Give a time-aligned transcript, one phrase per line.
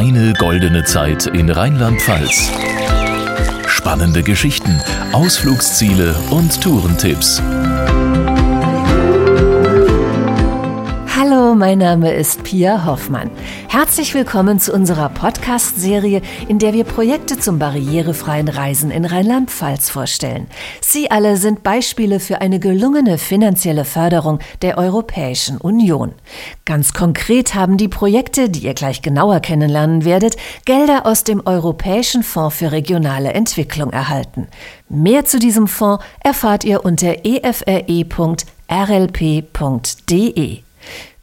[0.00, 2.50] Deine goldene Zeit in Rheinland-Pfalz.
[3.66, 4.80] Spannende Geschichten,
[5.12, 7.42] Ausflugsziele und Tourentipps.
[11.60, 13.30] Mein Name ist Pia Hoffmann.
[13.68, 20.46] Herzlich willkommen zu unserer Podcast-Serie, in der wir Projekte zum barrierefreien Reisen in Rheinland-Pfalz vorstellen.
[20.80, 26.14] Sie alle sind Beispiele für eine gelungene finanzielle Förderung der Europäischen Union.
[26.64, 32.22] Ganz konkret haben die Projekte, die ihr gleich genauer kennenlernen werdet, Gelder aus dem Europäischen
[32.22, 34.48] Fonds für regionale Entwicklung erhalten.
[34.88, 37.90] Mehr zu diesem Fonds erfahrt ihr unter efre.rlp.de.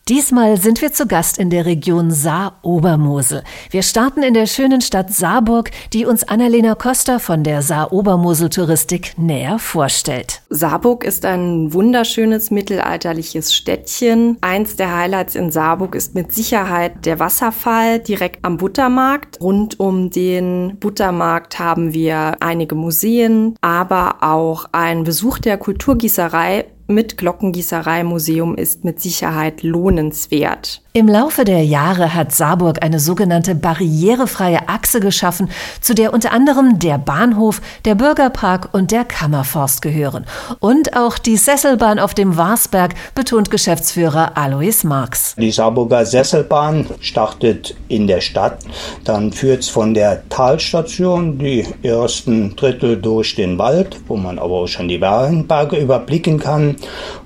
[0.10, 3.44] Diesmal sind wir zu Gast in der Region Saar-Obermosel.
[3.72, 9.60] Wir starten in der schönen Stadt Saarburg, die uns Annalena Costa von der Saar-Obermosel-Touristik näher
[9.60, 10.44] vorstellt.
[10.50, 14.38] Saarburg ist ein wunderschönes mittelalterliches Städtchen.
[14.40, 19.42] Eins der Highlights in Saarburg ist mit Sicherheit der Wasserfall direkt am Buttermarkt.
[19.42, 27.18] Rund um den Buttermarkt haben wir einige Museen, aber auch ein Besuch der Kulturgießerei mit
[27.18, 30.82] Glockengießerei-Museum ist mit Sicherheit lohnenswert.
[30.98, 35.48] Im Laufe der Jahre hat Saarburg eine sogenannte barrierefreie Achse geschaffen,
[35.80, 40.26] zu der unter anderem der Bahnhof, der Bürgerpark und der Kammerforst gehören.
[40.60, 45.36] Und auch die Sesselbahn auf dem Warsberg, betont Geschäftsführer Alois Marx.
[45.38, 48.58] Die Saarburger Sesselbahn startet in der Stadt,
[49.04, 54.62] dann führt es von der Talstation die ersten Drittel durch den Wald, wo man aber
[54.62, 56.76] auch schon die Weinberge überblicken kann.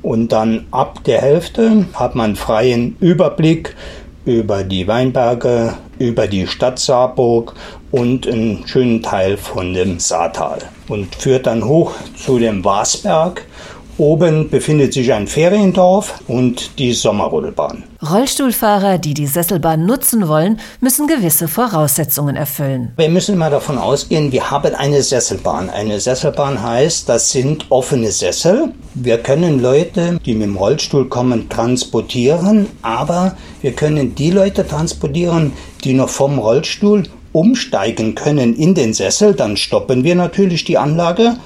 [0.02, 3.76] Und dann ab der Hälfte hat man freien Überblick Blick
[4.23, 7.56] über die Weinberge, über die Stadt Saarburg
[7.92, 10.59] und einen schönen Teil von dem Saartal.
[10.88, 13.45] Und führt dann hoch zu dem Wasberg
[14.02, 17.83] Oben befindet sich ein Feriendorf und die Sommerrodelbahn.
[18.02, 22.93] Rollstuhlfahrer, die die Sesselbahn nutzen wollen, müssen gewisse Voraussetzungen erfüllen.
[22.97, 25.69] Wir müssen mal davon ausgehen, wir haben eine Sesselbahn.
[25.69, 28.73] Eine Sesselbahn heißt, das sind offene Sessel.
[28.95, 35.53] Wir können Leute, die mit dem Rollstuhl kommen, transportieren, aber wir können die Leute transportieren,
[35.83, 37.03] die noch vom Rollstuhl
[37.33, 41.37] umsteigen können in den Sessel, dann stoppen wir natürlich die Anlage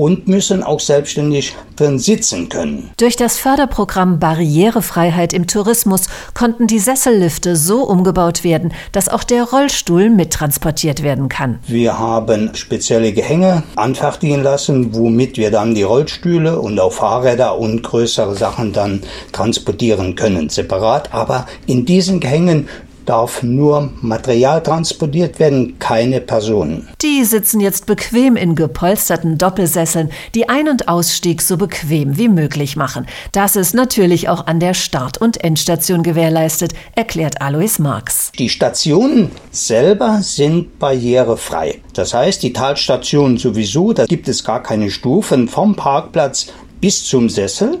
[0.00, 1.54] und müssen auch selbstständig
[1.96, 2.90] sitzen können.
[2.96, 9.44] Durch das Förderprogramm Barrierefreiheit im Tourismus konnten die Sessellifte so umgebaut werden, dass auch der
[9.44, 11.58] Rollstuhl mittransportiert werden kann.
[11.66, 17.82] Wir haben spezielle Gehänge anfertigen lassen, womit wir dann die Rollstühle und auch Fahrräder und
[17.82, 21.12] größere Sachen dann transportieren können, separat.
[21.12, 22.68] Aber in diesen Gehängen
[23.10, 26.88] darf nur Material transportiert werden, keine Personen.
[27.02, 32.76] Die sitzen jetzt bequem in gepolsterten Doppelsesseln, die Ein- und Ausstieg so bequem wie möglich
[32.76, 33.08] machen.
[33.32, 38.30] Das ist natürlich auch an der Start- und Endstation gewährleistet, erklärt Alois Marx.
[38.38, 41.80] Die Stationen selber sind barrierefrei.
[41.94, 47.28] Das heißt, die Talstation sowieso, da gibt es gar keine Stufen vom Parkplatz bis zum
[47.28, 47.80] Sessel.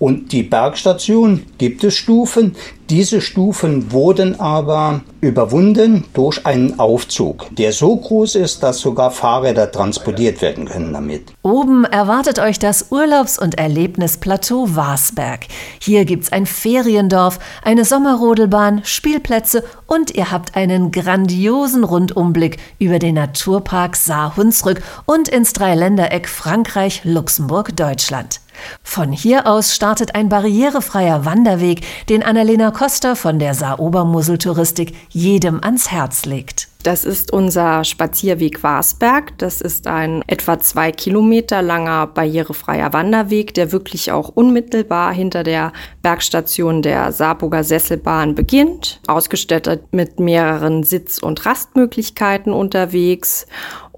[0.00, 2.56] Und die Bergstation gibt es Stufen.
[2.88, 9.70] Diese Stufen wurden aber überwunden durch einen Aufzug, der so groß ist, dass sogar Fahrräder
[9.70, 11.26] transportiert werden können damit.
[11.42, 15.40] Oben erwartet euch das Urlaubs- und Erlebnisplateau Warsberg.
[15.78, 23.16] Hier gibt's ein Feriendorf, eine Sommerrodelbahn, Spielplätze und ihr habt einen grandiosen Rundumblick über den
[23.16, 28.40] Naturpark Saar-Hunsrück und ins Dreiländereck Frankreich, Luxemburg, Deutschland.
[28.82, 35.62] Von hier aus startet ein barrierefreier Wanderweg, den Annalena Costa von der Saar-Obermosel Touristik jedem
[35.62, 36.70] ans Herz legt.
[36.82, 39.36] Das ist unser Spazierweg Warsberg.
[39.36, 45.74] Das ist ein etwa zwei Kilometer langer barrierefreier Wanderweg, der wirklich auch unmittelbar hinter der
[46.00, 49.00] Bergstation der Saarburger Sesselbahn beginnt.
[49.06, 53.46] Ausgestattet mit mehreren Sitz- und Rastmöglichkeiten unterwegs.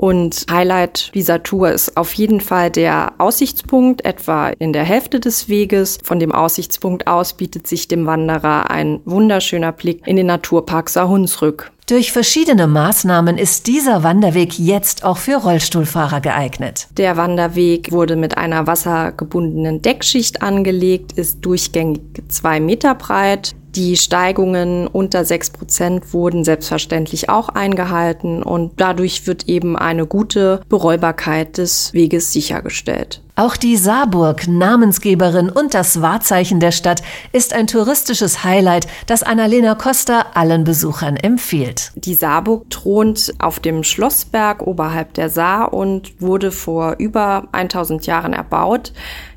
[0.02, 5.48] Und Highlight dieser Tour ist auf jeden Fall der Aussichtspunkt, etwa in der Hälfte des
[5.48, 6.00] Weges.
[6.02, 11.71] Von dem Aussichtspunkt aus bietet sich dem Wanderer ein wunderschöner Blick in den Naturpark Saarhunsrück.
[11.88, 16.88] Durch verschiedene Maßnahmen ist dieser Wanderweg jetzt auch für Rollstuhlfahrer geeignet.
[16.97, 23.54] Der Wanderweg wurde mit einer wassergebundenen Deckschicht angelegt, ist durchgängig zwei Meter breit.
[23.74, 30.60] Die Steigungen unter sechs Prozent wurden selbstverständlich auch eingehalten und dadurch wird eben eine gute
[30.69, 33.22] Beräumbarkeit des Weges sichergestellt.
[33.34, 37.03] Auch die Saarburg, Namensgeberin und das Wahrzeichen der Stadt,
[37.33, 41.92] ist ein touristisches Highlight, das Annalena Costa allen Besuchern empfiehlt.
[41.95, 48.34] Die Saarburg thront auf dem Schlossberg oberhalb der Saar und wurde vor über 1000 Jahren
[48.34, 48.92] erbaut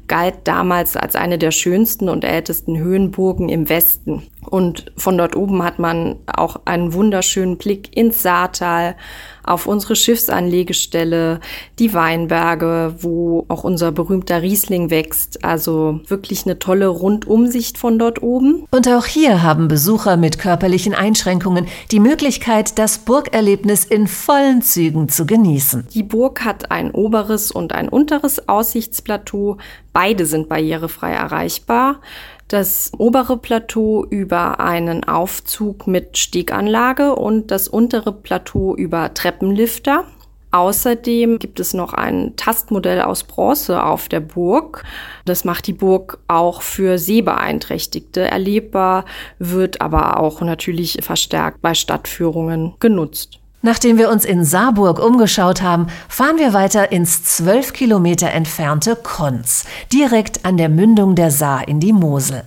[0.07, 4.23] galt damals als eine der schönsten und ältesten Höhenburgen im Westen.
[4.45, 8.95] Und von dort oben hat man auch einen wunderschönen Blick ins Saartal,
[9.45, 11.39] auf unsere Schiffsanlegestelle,
[11.79, 15.43] die Weinberge, wo auch unser berühmter Riesling wächst.
[15.43, 18.65] Also wirklich eine tolle Rundumsicht von dort oben.
[18.71, 25.09] Und auch hier haben Besucher mit körperlichen Einschränkungen die Möglichkeit, das Burgerlebnis in vollen Zügen
[25.09, 25.87] zu genießen.
[25.93, 29.57] Die Burg hat ein oberes und ein unteres Aussichtsplateau.
[29.93, 32.01] Beide sind barrierefrei erreichbar
[32.47, 40.05] das obere Plateau über einen Aufzug mit Steganlage und das untere Plateau über Treppenlifter.
[40.51, 44.85] Außerdem gibt es noch ein Tastmodell aus Bronze auf der Burg.
[45.25, 49.03] Das macht die Burg auch für Sehbeeinträchtigte erlebbar,
[49.37, 53.39] wird aber auch natürlich verstärkt bei Stadtführungen genutzt.
[53.65, 59.63] Nachdem wir uns in Saarburg umgeschaut haben, fahren wir weiter ins zwölf Kilometer entfernte Konz,
[59.91, 62.43] direkt an der Mündung der Saar in die Mosel.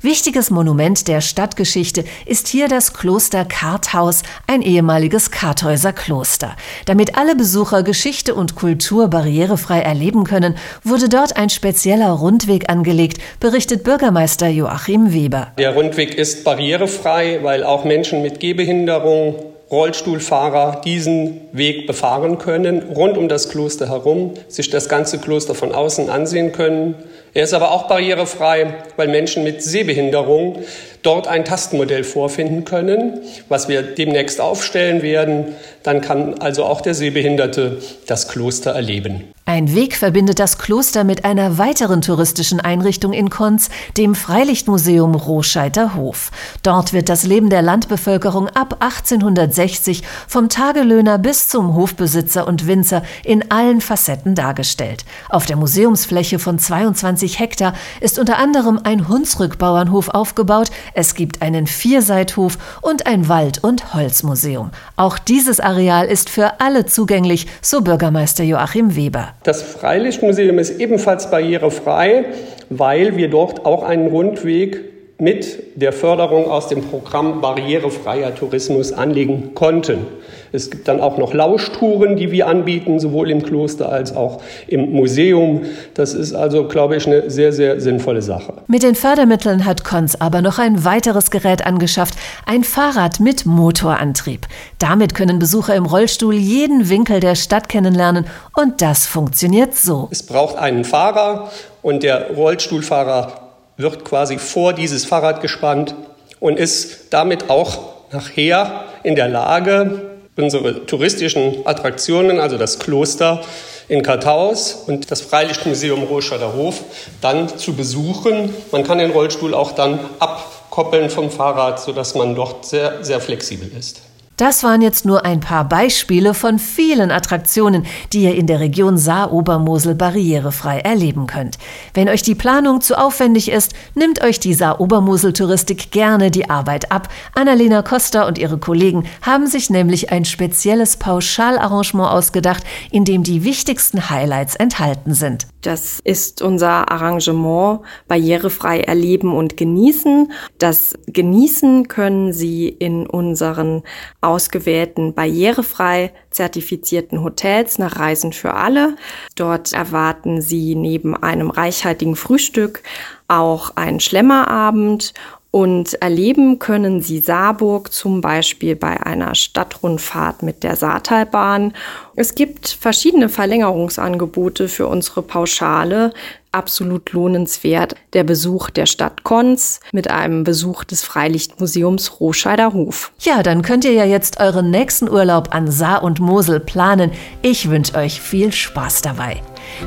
[0.00, 6.54] Wichtiges Monument der Stadtgeschichte ist hier das Kloster Karthaus, ein ehemaliges Karthäuser Kloster.
[6.84, 13.18] Damit alle Besucher Geschichte und Kultur barrierefrei erleben können, wurde dort ein spezieller Rundweg angelegt,
[13.40, 15.48] berichtet Bürgermeister Joachim Weber.
[15.58, 23.16] Der Rundweg ist barrierefrei, weil auch Menschen mit Gehbehinderung Rollstuhlfahrer diesen Weg befahren können, rund
[23.16, 26.96] um das Kloster herum, sich das ganze Kloster von außen ansehen können.
[27.32, 30.58] Er ist aber auch barrierefrei, weil Menschen mit Sehbehinderung
[31.02, 35.54] dort ein Tastenmodell vorfinden können, was wir demnächst aufstellen werden.
[35.82, 39.32] Dann kann also auch der Sehbehinderte das Kloster erleben.
[39.46, 45.96] Ein Weg verbindet das Kloster mit einer weiteren touristischen Einrichtung in Konz, dem Freilichtmuseum Rohscheiter
[45.96, 46.30] Hof.
[46.62, 53.02] Dort wird das Leben der Landbevölkerung ab 1860 vom Tagelöhner bis zum Hofbesitzer und Winzer
[53.24, 55.04] in allen Facetten dargestellt.
[55.30, 61.66] Auf der Museumsfläche von 22 Hektar ist unter anderem ein Hunsrückbauernhof aufgebaut, es gibt einen
[61.66, 64.70] Vierseithof und ein Wald- und Holzmuseum.
[64.96, 69.28] Auch dieses Areal ist für alle zugänglich, so Bürgermeister Joachim Weber.
[69.42, 72.26] Das Freilichtmuseum ist ebenfalls barrierefrei,
[72.68, 79.54] weil wir dort auch einen Rundweg mit der Förderung aus dem Programm Barrierefreier Tourismus anlegen
[79.54, 80.06] konnten.
[80.52, 84.90] Es gibt dann auch noch Lauschtouren, die wir anbieten, sowohl im Kloster als auch im
[84.92, 85.62] Museum.
[85.94, 88.54] Das ist also, glaube ich, eine sehr, sehr sinnvolle Sache.
[88.66, 92.14] Mit den Fördermitteln hat Konz aber noch ein weiteres Gerät angeschafft,
[92.46, 94.46] ein Fahrrad mit Motorantrieb.
[94.78, 98.26] Damit können Besucher im Rollstuhl jeden Winkel der Stadt kennenlernen
[98.56, 100.08] und das funktioniert so.
[100.10, 101.50] Es braucht einen Fahrer
[101.82, 103.49] und der Rollstuhlfahrer
[103.82, 105.94] wird quasi vor dieses Fahrrad gespannt
[106.38, 113.42] und ist damit auch nachher in der Lage, unsere touristischen Attraktionen, also das Kloster
[113.88, 116.84] in Karthaus und das Freilichtmuseum Rohscheider Hof,
[117.20, 118.54] dann zu besuchen.
[118.70, 123.70] Man kann den Rollstuhl auch dann abkoppeln vom Fahrrad, sodass man dort sehr, sehr flexibel
[123.76, 124.02] ist.
[124.40, 127.84] Das waren jetzt nur ein paar Beispiele von vielen Attraktionen,
[128.14, 131.58] die ihr in der Region Saar-Obermosel barrierefrei erleben könnt.
[131.92, 137.10] Wenn euch die Planung zu aufwendig ist, nimmt euch die Saar-Obermosel-Touristik gerne die Arbeit ab.
[137.34, 143.44] Annalena Costa und ihre Kollegen haben sich nämlich ein spezielles Pauschalarrangement ausgedacht, in dem die
[143.44, 145.48] wichtigsten Highlights enthalten sind.
[145.60, 150.32] Das ist unser Arrangement barrierefrei erleben und genießen.
[150.56, 153.82] Das Genießen können Sie in unseren
[154.30, 158.94] ausgewählten barrierefrei zertifizierten Hotels nach Reisen für alle.
[159.34, 162.82] Dort erwarten Sie neben einem reichhaltigen Frühstück
[163.26, 165.12] auch einen Schlemmerabend
[165.50, 171.74] und erleben können Sie Saarburg zum Beispiel bei einer Stadtrundfahrt mit der Saartalbahn.
[172.14, 176.12] Es gibt verschiedene Verlängerungsangebote für unsere Pauschale.
[176.52, 183.12] Absolut lohnenswert der Besuch der Stadt Konz mit einem Besuch des Freilichtmuseums Rohscheider Hof.
[183.20, 187.12] Ja, dann könnt ihr ja jetzt euren nächsten Urlaub an Saar und Mosel planen.
[187.42, 189.40] Ich wünsche euch viel Spaß dabei.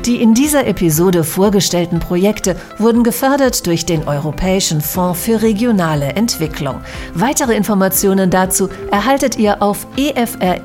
[0.05, 6.79] Die in dieser Episode vorgestellten Projekte wurden gefördert durch den Europäischen Fonds für regionale Entwicklung.
[7.13, 10.63] Weitere Informationen dazu erhaltet ihr auf efre.rlp.de.